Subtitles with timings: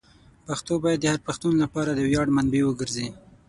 [0.47, 3.07] پښتو باید د هر پښتون لپاره د ویاړ منبع وګرځي.